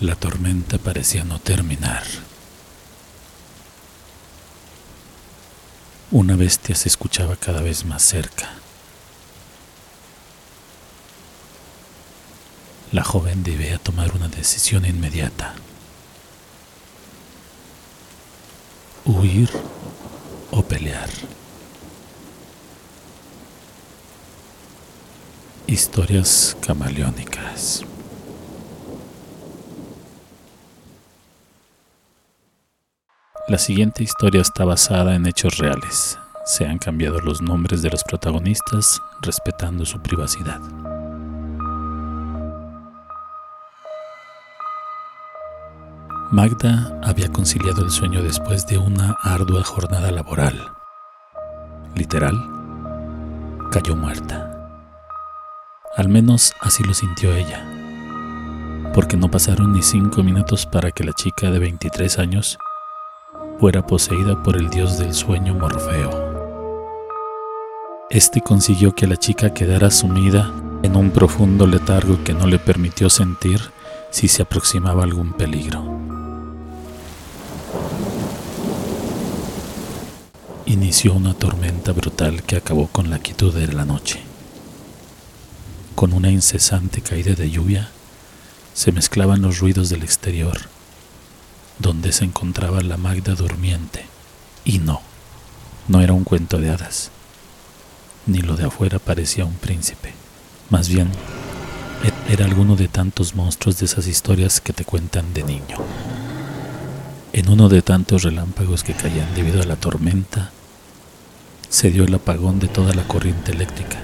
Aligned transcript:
La 0.00 0.16
tormenta 0.16 0.78
parecía 0.78 1.24
no 1.24 1.38
terminar. 1.38 2.02
Una 6.10 6.36
bestia 6.36 6.74
se 6.74 6.88
escuchaba 6.88 7.36
cada 7.36 7.60
vez 7.60 7.84
más 7.84 8.02
cerca. 8.02 8.48
La 12.92 13.04
joven 13.04 13.42
debía 13.42 13.76
tomar 13.76 14.14
una 14.16 14.28
decisión 14.28 14.86
inmediata. 14.86 15.54
Huir 19.04 19.50
o 20.50 20.62
pelear. 20.62 21.10
Historias 25.66 26.56
camaleónicas. 26.62 27.82
La 33.50 33.58
siguiente 33.58 34.04
historia 34.04 34.42
está 34.42 34.64
basada 34.64 35.16
en 35.16 35.26
hechos 35.26 35.58
reales. 35.58 36.20
Se 36.44 36.66
han 36.66 36.78
cambiado 36.78 37.18
los 37.18 37.42
nombres 37.42 37.82
de 37.82 37.90
los 37.90 38.04
protagonistas 38.04 39.02
respetando 39.22 39.84
su 39.84 40.00
privacidad. 40.00 40.60
Magda 46.30 46.96
había 47.02 47.32
conciliado 47.32 47.82
el 47.84 47.90
sueño 47.90 48.22
después 48.22 48.68
de 48.68 48.78
una 48.78 49.16
ardua 49.20 49.64
jornada 49.64 50.12
laboral. 50.12 50.70
Literal, 51.96 52.38
cayó 53.72 53.96
muerta. 53.96 54.70
Al 55.96 56.08
menos 56.08 56.54
así 56.60 56.84
lo 56.84 56.94
sintió 56.94 57.34
ella, 57.34 57.66
porque 58.94 59.16
no 59.16 59.28
pasaron 59.28 59.72
ni 59.72 59.82
cinco 59.82 60.22
minutos 60.22 60.66
para 60.66 60.92
que 60.92 61.02
la 61.02 61.14
chica 61.14 61.50
de 61.50 61.58
23 61.58 62.16
años 62.20 62.56
fuera 63.60 63.86
poseída 63.86 64.42
por 64.42 64.56
el 64.56 64.70
dios 64.70 64.96
del 64.96 65.12
sueño 65.12 65.54
Morfeo. 65.54 66.30
Este 68.08 68.40
consiguió 68.40 68.94
que 68.94 69.06
la 69.06 69.18
chica 69.18 69.52
quedara 69.52 69.90
sumida 69.90 70.50
en 70.82 70.96
un 70.96 71.10
profundo 71.10 71.66
letargo 71.66 72.24
que 72.24 72.32
no 72.32 72.46
le 72.46 72.58
permitió 72.58 73.10
sentir 73.10 73.60
si 74.10 74.28
se 74.28 74.40
aproximaba 74.40 75.04
algún 75.04 75.34
peligro. 75.34 75.84
Inició 80.64 81.12
una 81.12 81.34
tormenta 81.34 81.92
brutal 81.92 82.42
que 82.44 82.56
acabó 82.56 82.86
con 82.86 83.10
la 83.10 83.18
quietud 83.18 83.54
de 83.54 83.70
la 83.74 83.84
noche. 83.84 84.20
Con 85.94 86.14
una 86.14 86.30
incesante 86.30 87.02
caída 87.02 87.34
de 87.34 87.50
lluvia, 87.50 87.90
se 88.72 88.90
mezclaban 88.90 89.42
los 89.42 89.58
ruidos 89.58 89.90
del 89.90 90.02
exterior 90.02 90.79
donde 91.80 92.12
se 92.12 92.24
encontraba 92.24 92.80
la 92.82 92.96
Magda 92.96 93.34
durmiente. 93.34 94.04
Y 94.64 94.78
no, 94.78 95.00
no 95.88 96.00
era 96.00 96.12
un 96.12 96.24
cuento 96.24 96.58
de 96.58 96.70
hadas, 96.70 97.10
ni 98.26 98.40
lo 98.40 98.56
de 98.56 98.66
afuera 98.66 98.98
parecía 98.98 99.44
un 99.44 99.54
príncipe. 99.54 100.12
Más 100.68 100.88
bien, 100.88 101.08
e-, 102.04 102.32
era 102.32 102.44
alguno 102.44 102.76
de 102.76 102.88
tantos 102.88 103.34
monstruos 103.34 103.78
de 103.78 103.86
esas 103.86 104.06
historias 104.06 104.60
que 104.60 104.72
te 104.72 104.84
cuentan 104.84 105.32
de 105.34 105.42
niño. 105.42 105.78
En 107.32 107.48
uno 107.48 107.68
de 107.68 107.82
tantos 107.82 108.22
relámpagos 108.22 108.84
que 108.84 108.92
caían 108.92 109.34
debido 109.34 109.62
a 109.62 109.66
la 109.66 109.76
tormenta, 109.76 110.50
se 111.68 111.90
dio 111.90 112.04
el 112.04 112.14
apagón 112.14 112.58
de 112.58 112.68
toda 112.68 112.92
la 112.94 113.06
corriente 113.06 113.52
eléctrica. 113.52 113.98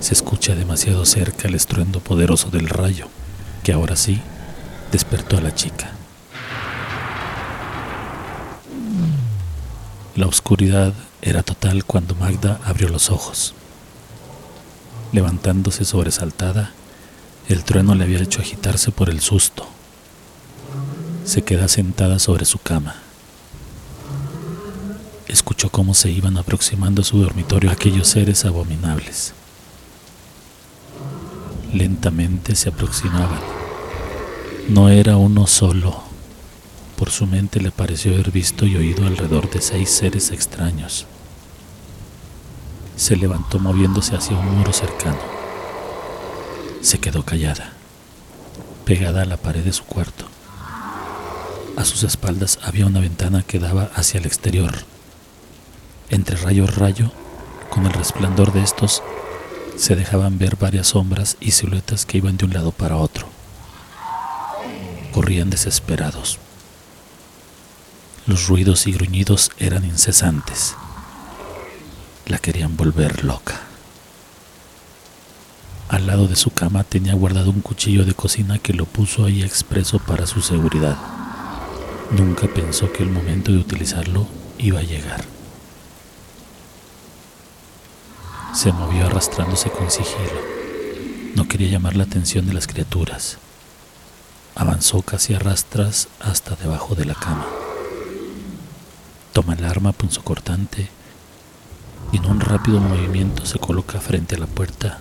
Se 0.00 0.12
escucha 0.12 0.54
demasiado 0.54 1.06
cerca 1.06 1.48
el 1.48 1.54
estruendo 1.54 2.00
poderoso 2.00 2.50
del 2.50 2.68
rayo, 2.68 3.08
que 3.62 3.72
ahora 3.72 3.96
sí 3.96 4.20
despertó 4.92 5.38
a 5.38 5.40
la 5.40 5.54
chica. 5.54 5.92
La 10.16 10.28
oscuridad 10.28 10.94
era 11.22 11.42
total 11.42 11.84
cuando 11.84 12.14
Magda 12.14 12.60
abrió 12.64 12.88
los 12.88 13.10
ojos. 13.10 13.52
Levantándose 15.10 15.84
sobresaltada, 15.84 16.70
el 17.48 17.64
trueno 17.64 17.96
le 17.96 18.04
había 18.04 18.22
hecho 18.22 18.40
agitarse 18.40 18.92
por 18.92 19.10
el 19.10 19.20
susto. 19.20 19.66
Se 21.24 21.42
queda 21.42 21.66
sentada 21.66 22.20
sobre 22.20 22.44
su 22.44 22.58
cama. 22.58 22.94
Escuchó 25.26 25.70
cómo 25.70 25.94
se 25.94 26.12
iban 26.12 26.36
aproximando 26.36 27.02
a 27.02 27.04
su 27.04 27.18
dormitorio 27.18 27.72
aquellos 27.72 28.06
seres 28.06 28.44
abominables. 28.44 29.34
Lentamente 31.72 32.54
se 32.54 32.68
aproximaban. 32.68 33.40
No 34.68 34.90
era 34.90 35.16
uno 35.16 35.48
solo, 35.48 36.03
por 36.96 37.10
su 37.10 37.26
mente 37.26 37.60
le 37.60 37.70
pareció 37.70 38.12
haber 38.14 38.30
visto 38.30 38.66
y 38.66 38.76
oído 38.76 39.06
alrededor 39.06 39.50
de 39.50 39.60
seis 39.60 39.90
seres 39.90 40.30
extraños. 40.30 41.06
Se 42.96 43.16
levantó 43.16 43.58
moviéndose 43.58 44.14
hacia 44.14 44.36
un 44.36 44.56
muro 44.56 44.72
cercano. 44.72 45.18
Se 46.80 46.98
quedó 46.98 47.24
callada, 47.24 47.72
pegada 48.84 49.22
a 49.22 49.26
la 49.26 49.36
pared 49.36 49.64
de 49.64 49.72
su 49.72 49.84
cuarto. 49.84 50.26
A 51.76 51.84
sus 51.84 52.04
espaldas 52.04 52.60
había 52.62 52.86
una 52.86 53.00
ventana 53.00 53.42
que 53.42 53.58
daba 53.58 53.90
hacia 53.94 54.20
el 54.20 54.26
exterior. 54.26 54.72
Entre 56.10 56.36
rayo 56.36 56.64
y 56.64 56.66
rayo, 56.66 57.10
con 57.70 57.86
el 57.86 57.92
resplandor 57.92 58.52
de 58.52 58.62
estos, 58.62 59.02
se 59.76 59.96
dejaban 59.96 60.38
ver 60.38 60.56
varias 60.56 60.88
sombras 60.88 61.36
y 61.40 61.50
siluetas 61.50 62.06
que 62.06 62.18
iban 62.18 62.36
de 62.36 62.44
un 62.44 62.52
lado 62.52 62.70
para 62.70 62.96
otro. 62.96 63.26
Corrían 65.12 65.50
desesperados. 65.50 66.38
Los 68.26 68.48
ruidos 68.48 68.86
y 68.86 68.92
gruñidos 68.92 69.50
eran 69.58 69.84
incesantes. 69.84 70.76
La 72.24 72.38
querían 72.38 72.74
volver 72.74 73.22
loca. 73.22 73.60
Al 75.90 76.06
lado 76.06 76.26
de 76.26 76.34
su 76.34 76.50
cama 76.50 76.84
tenía 76.84 77.12
guardado 77.12 77.50
un 77.50 77.60
cuchillo 77.60 78.06
de 78.06 78.14
cocina 78.14 78.58
que 78.58 78.72
lo 78.72 78.86
puso 78.86 79.26
ahí 79.26 79.42
expreso 79.42 79.98
para 79.98 80.26
su 80.26 80.40
seguridad. 80.40 80.96
Nunca 82.12 82.48
pensó 82.48 82.90
que 82.90 83.02
el 83.02 83.10
momento 83.10 83.52
de 83.52 83.58
utilizarlo 83.58 84.26
iba 84.56 84.80
a 84.80 84.84
llegar. 84.84 85.22
Se 88.54 88.72
movió 88.72 89.04
arrastrándose 89.04 89.68
con 89.68 89.90
sigilo. 89.90 90.40
No 91.34 91.46
quería 91.46 91.68
llamar 91.68 91.94
la 91.94 92.04
atención 92.04 92.46
de 92.46 92.54
las 92.54 92.68
criaturas. 92.68 93.36
Avanzó 94.54 95.02
casi 95.02 95.34
a 95.34 95.38
rastras 95.38 96.08
hasta 96.20 96.56
debajo 96.56 96.94
de 96.94 97.04
la 97.04 97.14
cama. 97.14 97.46
Toma 99.34 99.54
el 99.54 99.64
arma 99.64 99.90
punzocortante 99.90 100.88
y 102.12 102.18
en 102.18 102.26
un 102.26 102.38
rápido 102.38 102.78
movimiento 102.78 103.44
se 103.44 103.58
coloca 103.58 104.00
frente 104.00 104.36
a 104.36 104.38
la 104.38 104.46
puerta 104.46 105.00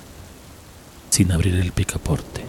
sin 1.11 1.31
abrir 1.31 1.53
el 1.53 1.71
picaporte. 1.71 2.43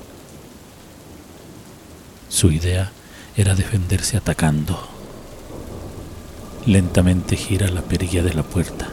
Su 2.30 2.50
idea 2.50 2.90
era 3.36 3.54
defenderse 3.54 4.16
atacando. 4.16 4.88
Lentamente 6.64 7.36
gira 7.36 7.68
la 7.68 7.82
perilla 7.82 8.22
de 8.22 8.32
la 8.32 8.44
puerta. 8.44 8.88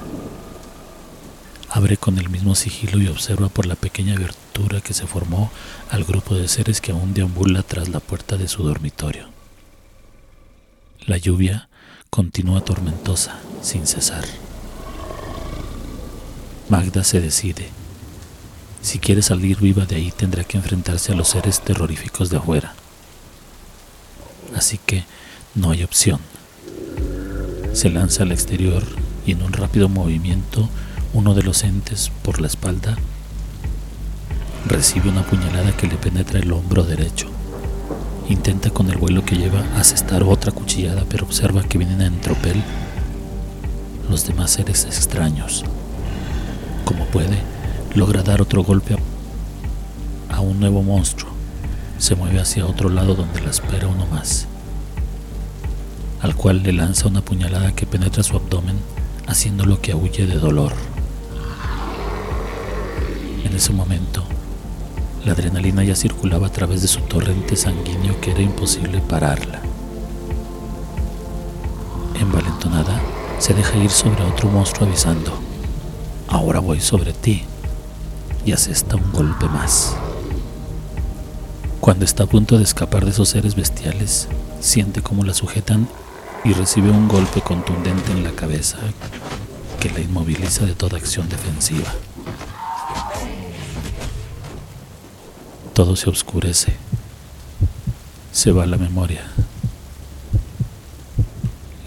Abre 1.70 1.96
con 1.96 2.18
el 2.18 2.30
mismo 2.30 2.56
sigilo 2.56 2.98
y 2.98 3.08
observa 3.08 3.48
por 3.48 3.68
la 3.68 3.76
pequeña 3.76 4.16
abertura 4.16 4.82
que 4.82 4.94
se 4.94 5.08
formó 5.08 5.50
al 5.90 6.04
grupo 6.04 6.36
de 6.36 6.50
seres 6.50 6.82
que 6.82 6.92
aún 6.92 7.14
deambula 7.14 7.64
tras 7.64 7.88
la 7.88 8.02
puerta 8.02 8.36
de 8.36 8.50
su 8.50 8.64
dormitorio. 8.64 9.30
La 11.08 11.16
lluvia 11.16 11.70
continúa 12.14 12.60
tormentosa, 12.60 13.40
sin 13.62 13.88
cesar. 13.88 14.26
Magda 16.68 17.06
se 17.06 17.22
decide. 17.22 17.70
Si 18.82 19.00
quiere 19.00 19.22
salir 19.22 19.62
viva 19.62 19.86
de 19.86 19.96
ahí 19.96 20.12
tendrá 20.12 20.44
que 20.44 20.58
enfrentarse 20.58 21.14
a 21.14 21.16
los 21.16 21.30
seres 21.30 21.62
terroríficos 21.62 22.30
de 22.30 22.36
afuera. 22.36 22.74
Así 24.54 24.78
que 24.78 25.06
no 25.56 25.72
hay 25.72 25.84
opción. 25.84 26.20
Se 27.72 27.90
lanza 27.90 28.24
al 28.24 28.34
exterior 28.34 28.84
y 29.26 29.32
en 29.32 29.42
un 29.42 29.54
rápido 29.54 29.88
movimiento 29.88 30.68
uno 31.14 31.34
de 31.34 31.44
los 31.44 31.64
entes 31.64 32.12
por 32.24 32.42
la 32.42 32.48
espalda 32.48 32.98
recibe 34.66 35.08
una 35.08 35.26
puñalada 35.26 35.78
que 35.78 35.88
le 35.88 35.96
penetra 35.96 36.40
el 36.40 36.52
hombro 36.52 36.84
derecho. 36.84 37.30
Intenta 38.30 38.70
con 38.70 38.90
el 38.90 38.98
vuelo 38.98 39.26
que 39.26 39.36
lleva 39.36 39.64
asestar 39.78 40.24
otra 40.24 40.52
cuchillada, 40.52 41.04
pero 41.10 41.26
observa 41.26 41.64
que 41.64 41.78
vienen 41.78 42.02
en 42.02 42.22
tropel 42.22 42.62
los 44.10 44.26
demás 44.28 44.52
seres 44.52 44.86
extraños. 44.86 45.64
Como 46.86 47.06
puede, 47.06 47.40
logra 47.96 48.24
dar 48.24 48.42
otro 48.42 48.64
golpe 48.64 48.96
a 50.30 50.40
un 50.42 50.60
nuevo 50.60 50.82
monstruo. 50.84 51.32
Se 51.98 52.16
mueve 52.16 52.40
hacia 52.40 52.66
otro 52.66 52.90
lado 52.90 53.16
donde 53.16 53.42
la 53.42 53.52
espera 53.52 53.88
uno 53.88 54.06
más, 54.08 54.48
al 56.22 56.36
cual 56.36 56.64
le 56.64 56.74
lanza 56.74 57.08
una 57.08 57.22
puñalada 57.22 57.74
que 57.74 57.86
penetra 57.86 58.24
su 58.24 58.36
abdomen, 58.36 58.80
haciéndolo 59.28 59.82
que 59.82 59.94
huye 59.94 60.26
de 60.26 60.36
dolor. 60.36 60.74
En 63.44 63.56
ese 63.56 63.72
momento, 63.72 64.24
La 65.26 65.34
adrenalina 65.34 65.84
ya 65.84 65.96
circulaba 65.96 66.48
a 66.48 66.52
través 66.52 66.82
de 66.82 66.88
su 66.88 67.02
torrente 67.02 67.56
sanguíneo 67.56 68.20
que 68.22 68.32
era 68.32 68.42
imposible 68.42 69.02
pararla. 69.02 69.62
Envalentonada, 72.20 73.00
se 73.38 73.54
deja 73.54 73.78
ir 73.78 73.92
sobre 73.92 74.24
otro 74.24 74.50
monstruo 74.50 74.88
avisando, 74.88 75.32
ahora 76.28 76.60
voy 76.60 76.80
sobre 76.80 77.14
ti, 77.14 77.44
y 78.46 78.52
asesta 78.52 78.96
un 78.96 79.12
golpe 79.12 79.48
más. 79.48 79.96
Cuando 81.80 82.06
está 82.06 82.24
a 82.24 82.28
punto 82.28 82.58
de 82.58 82.64
escapar 82.64 83.06
de 83.06 83.12
esos 83.12 83.30
seres 83.30 83.56
bestiales, 83.56 84.28
siente 84.60 85.02
cómo 85.02 85.24
la 85.24 85.34
sujetan 85.34 85.88
y 86.44 86.54
recibe 86.54 86.90
un 86.90 87.08
golpe 87.08 87.42
contundente 87.42 88.12
en 88.12 88.24
la 88.24 88.32
cabeza 88.32 88.78
que 89.80 89.90
la 89.90 90.00
inmoviliza 90.00 90.66
de 90.66 90.74
toda 90.74 90.98
acción 90.98 91.28
defensiva. 91.30 91.92
Todo 95.82 95.96
se 95.96 96.12
oscurece. 96.12 96.76
Se 98.32 98.52
va 98.52 98.68
la 98.68 98.78
memoria. 98.78 99.24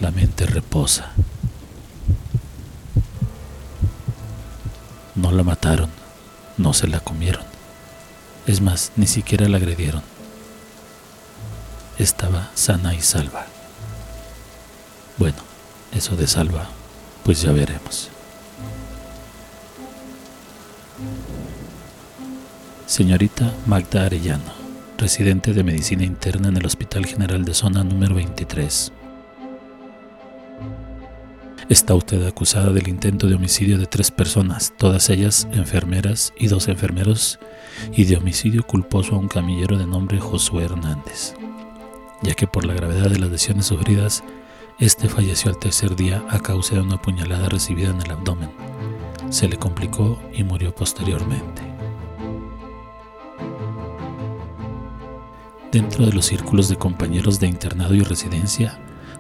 La 0.01 0.11
mente 0.11 0.47
reposa. 0.47 1.13
No 5.15 5.31
la 5.31 5.45
mataron, 5.45 5.91
no 6.57 6.75
se 6.75 6.89
la 6.89 6.99
comieron. 6.99 7.45
Es 8.49 8.61
más, 8.61 8.91
ni 8.97 9.07
siquiera 9.07 9.49
la 9.49 9.59
agredieron. 9.59 10.03
Estaba 11.97 12.51
sana 12.57 12.97
y 12.97 13.01
salva. 13.01 13.47
Bueno, 15.19 15.39
eso 15.93 16.17
de 16.17 16.27
salva, 16.27 16.67
pues 17.23 17.43
ya 17.43 17.53
veremos. 17.53 18.11
Señorita 22.87 23.51
Magda 23.65 24.05
Arellano, 24.05 24.53
residente 24.99 25.55
de 25.55 25.65
medicina 25.65 26.05
interna 26.05 26.49
en 26.49 26.59
el 26.59 26.67
Hospital 26.67 27.07
General 27.07 27.43
de 27.43 27.55
Zona 27.55 27.83
número 27.83 28.15
23. 28.15 28.93
Está 31.71 31.95
usted 31.95 32.27
acusada 32.27 32.75
del 32.75 32.87
intento 32.89 33.27
de 33.27 33.37
homicidio 33.37 33.79
de 33.79 33.87
tres 33.87 34.11
personas, 34.11 34.75
todas 34.77 35.09
ellas 35.09 35.49
enfermeras 35.53 36.35
y 36.39 36.49
dos 36.49 36.69
enfermeros, 36.69 37.39
y 37.91 38.05
de 38.05 38.19
homicidio 38.19 38.67
culposo 38.67 39.15
a 39.15 39.19
un 39.19 39.29
camillero 39.29 39.79
de 39.79 39.87
nombre 39.87 40.21
Josué 40.21 40.65
Hernández, 40.65 41.35
ya 42.23 42.35
que 42.35 42.47
por 42.47 42.67
la 42.67 42.75
gravedad 42.75 43.09
de 43.09 43.19
las 43.19 43.31
lesiones 43.31 43.65
sufridas, 43.65 44.23
este 44.79 45.09
falleció 45.09 45.51
al 45.51 45.59
tercer 45.59 45.97
día 45.97 46.23
a 46.29 46.39
causa 46.39 46.75
de 46.75 46.83
una 46.83 47.01
puñalada 47.01 47.49
recibida 47.49 47.89
en 47.89 48.03
el 48.03 48.11
abdomen. 48.11 48.51
Se 49.31 49.49
le 49.49 49.57
complicó 49.57 50.23
y 50.35 50.45
murió 50.45 50.75
posteriormente. 50.75 51.74
Dentro 55.75 56.07
de 56.07 56.13
los 56.13 56.27
círculos 56.27 56.69
de 56.69 56.77
compañeros 56.77 57.41
de 57.41 57.49
internado 57.49 57.97
y 57.97 58.03
residencia, 58.03 58.79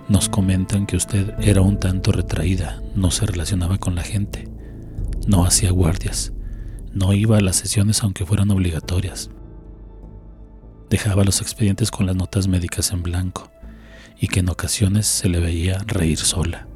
nos 0.08 0.28
comentan 0.28 0.86
que 0.86 0.96
usted 0.96 1.34
era 1.40 1.60
un 1.62 1.80
tanto 1.80 2.12
retraída, 2.12 2.80
no 2.94 3.10
se 3.10 3.26
relacionaba 3.26 3.78
con 3.78 3.96
la 3.96 4.04
gente, 4.04 4.48
no 5.26 5.44
hacía 5.44 5.72
guardias, 5.72 6.32
no 6.92 7.12
iba 7.12 7.38
a 7.38 7.40
las 7.40 7.56
sesiones 7.56 8.04
aunque 8.04 8.24
fueran 8.24 8.52
obligatorias. 8.52 9.30
Dejaba 10.90 11.24
los 11.24 11.40
expedientes 11.40 11.90
con 11.90 12.06
las 12.06 12.14
notas 12.14 12.46
médicas 12.46 12.92
en 12.92 13.02
blanco 13.02 13.50
y 14.20 14.28
que 14.28 14.38
en 14.38 14.48
ocasiones 14.48 15.08
se 15.08 15.28
le 15.28 15.40
veía 15.40 15.78
reír 15.88 16.18
sola, 16.18 16.68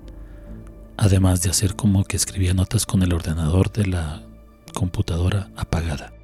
además 0.97 1.41
de 1.43 1.51
hacer 1.51 1.77
como 1.77 2.03
que 2.03 2.17
escribía 2.17 2.53
notas 2.53 2.85
con 2.85 3.05
el 3.05 3.13
ordenador 3.13 3.71
de 3.71 3.87
la 3.87 4.25
computadora 4.75 5.53
apagada 5.55 6.18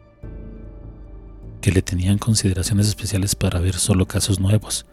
que 1.64 1.72
le 1.72 1.80
tenían 1.80 2.18
consideraciones 2.18 2.88
especiales 2.88 3.34
para 3.34 3.58
ver 3.58 3.76
solo 3.76 4.06
casos 4.06 4.38
nuevos. 4.38 4.84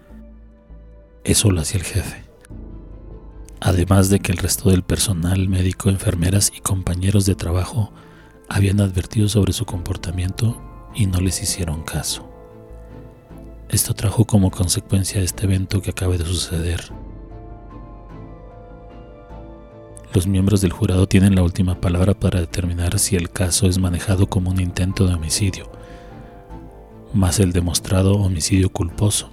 Eso 1.25 1.51
lo 1.51 1.59
hacía 1.59 1.81
el 1.81 1.85
jefe. 1.85 2.23
Además 3.59 4.09
de 4.09 4.21
que 4.21 4.31
el 4.31 4.38
resto 4.38 4.69
del 4.69 4.81
personal 4.81 5.50
médico, 5.50 5.89
enfermeras 5.89 6.50
y 6.56 6.62
compañeros 6.62 7.25
de 7.25 7.35
trabajo 7.35 7.91
habían 8.47 8.79
advertido 8.79 9.27
sobre 9.27 9.51
su 9.51 9.65
comportamiento 9.65 10.62
y 10.95 11.07
no 11.07 11.19
les 11.19 11.44
hicieron 11.44 11.83
caso. 11.83 12.31
Esto 13.68 13.94
trajo 13.94 14.23
como 14.23 14.50
consecuencia 14.50 15.19
este 15.19 15.47
evento 15.47 15.81
que 15.81 15.89
acaba 15.89 16.15
de 16.15 16.23
suceder. 16.23 16.89
Los 20.13 20.25
miembros 20.25 20.62
del 20.62 20.71
jurado 20.71 21.06
tienen 21.06 21.35
la 21.35 21.44
última 21.44 21.81
palabra 21.81 22.13
para 22.13 22.39
determinar 22.39 22.97
si 22.97 23.18
el 23.18 23.29
caso 23.29 23.68
es 23.68 23.77
manejado 23.77 24.27
como 24.27 24.51
un 24.51 24.62
intento 24.62 25.06
de 25.06 25.15
homicidio 25.15 25.81
más 27.13 27.39
el 27.39 27.51
demostrado 27.51 28.15
homicidio 28.15 28.69
culposo, 28.71 29.29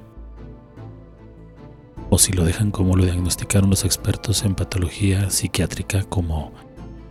o 2.10 2.18
si 2.18 2.32
lo 2.32 2.44
dejan 2.44 2.70
como 2.70 2.96
lo 2.96 3.04
diagnosticaron 3.04 3.70
los 3.70 3.84
expertos 3.84 4.44
en 4.44 4.54
patología 4.54 5.30
psiquiátrica 5.30 6.02
como 6.04 6.52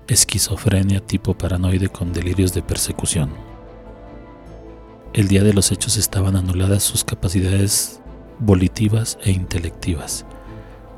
esquizofrenia 0.08 1.00
tipo 1.00 1.38
paranoide 1.38 1.90
con 1.90 2.14
delirios 2.14 2.54
de 2.54 2.62
persecución. 2.62 3.30
El 5.14 5.28
día 5.28 5.44
de 5.44 5.54
los 5.54 5.72
hechos 5.72 5.98
estaban 5.98 6.36
anuladas 6.36 6.84
sus 6.84 7.04
capacidades 7.04 8.02
volitivas 8.40 9.18
e 9.24 9.32
intelectivas. 9.32 10.26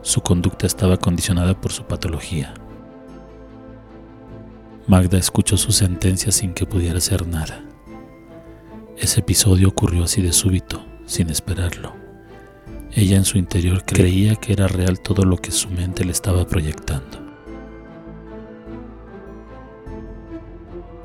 Su 0.02 0.22
conducta 0.22 0.66
estaba 0.66 0.98
condicionada 0.98 1.60
por 1.60 1.72
su 1.72 1.84
patología. 1.84 2.54
Magda 4.88 5.18
escuchó 5.18 5.58
su 5.58 5.72
sentencia 5.72 6.32
sin 6.32 6.54
que 6.54 6.66
pudiera 6.66 6.98
hacer 6.98 7.28
nada. 7.28 7.69
Ese 9.00 9.22
episodio 9.22 9.70
ocurrió 9.70 10.04
así 10.04 10.22
de 10.22 10.34
súbito, 10.34 10.86
sin 11.06 11.30
esperarlo. 11.30 11.94
Ella 12.92 13.16
en 13.16 13.24
su 13.24 13.38
interior 13.38 13.86
creía 13.86 14.36
que 14.36 14.52
era 14.52 14.68
real 14.68 15.00
todo 15.00 15.24
lo 15.24 15.38
que 15.38 15.52
su 15.52 15.70
mente 15.70 16.04
le 16.04 16.12
estaba 16.12 16.46
proyectando. 16.46 17.18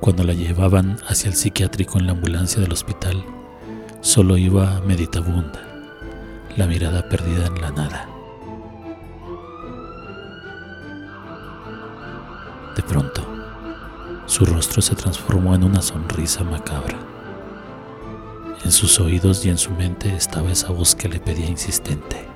Cuando 0.01 0.25
la 0.25 0.33
llevaban 0.33 0.97
hacia 1.07 1.29
el 1.29 1.37
psiquiátrico 1.37 2.01
en 2.01 2.07
la 2.07 2.13
ambulancia 2.13 2.61
del 2.61 2.73
hospital, 2.73 3.25
solo 4.01 4.37
iba 4.39 4.81
meditabunda, 4.81 5.63
la 6.57 6.67
mirada 6.67 7.09
perdida 7.09 7.47
en 7.47 7.61
la 7.61 7.71
nada. 7.71 8.09
De 12.75 12.83
pronto, 12.83 13.25
su 14.27 14.45
rostro 14.45 14.83
se 14.83 14.97
transformó 14.97 15.55
en 15.55 15.63
una 15.63 15.81
sonrisa 15.81 16.43
macabra. 16.43 17.14
En 18.65 18.73
sus 18.73 18.99
oídos 18.99 19.45
y 19.45 19.51
en 19.51 19.59
su 19.59 19.71
mente 19.73 20.15
estaba 20.17 20.51
esa 20.51 20.71
voz 20.71 20.95
que 20.95 21.09
le 21.09 21.21
pedía 21.21 21.47
insistente. 21.47 22.27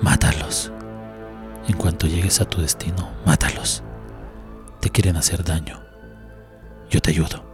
Mátalos. 0.00 0.70
En 1.66 1.76
cuanto 1.76 2.06
llegues 2.06 2.40
a 2.40 2.44
tu 2.44 2.60
destino, 2.60 3.10
mátalos. 3.24 3.82
Te 4.80 4.90
quieren 4.90 5.16
hacer 5.16 5.42
daño. 5.42 5.82
Yo 6.88 7.00
te 7.02 7.10
ayudo. 7.10 7.44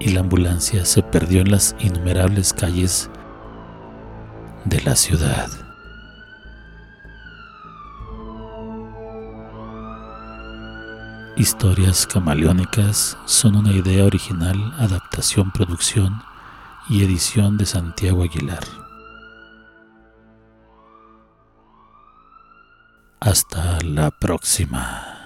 Y 0.00 0.10
la 0.10 0.20
ambulancia 0.20 0.86
se 0.86 1.02
perdió 1.02 1.42
en 1.42 1.50
las 1.50 1.76
innumerables 1.80 2.54
calles 2.54 3.10
de 4.64 4.80
la 4.80 4.96
ciudad. 4.96 5.67
Historias 11.38 12.04
camaleónicas 12.04 13.16
son 13.24 13.54
una 13.54 13.70
idea 13.70 14.04
original, 14.04 14.74
adaptación, 14.76 15.52
producción 15.52 16.20
y 16.88 17.04
edición 17.04 17.56
de 17.56 17.64
Santiago 17.64 18.24
Aguilar. 18.24 18.64
Hasta 23.20 23.80
la 23.82 24.10
próxima. 24.10 25.17